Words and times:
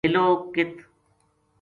لیلو 0.03 0.25
ک 0.53 0.55